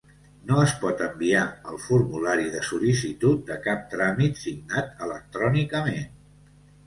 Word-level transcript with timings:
No 0.49 0.53
es 0.67 0.71
pot 0.83 1.01
enviar 1.07 1.41
el 1.73 1.77
formulari 1.83 2.47
de 2.55 2.63
sol·licitud 2.69 3.43
de 3.51 3.57
cap 3.67 3.85
tràmit 3.93 4.41
signat 4.47 5.05
electrònicament. 5.09 6.11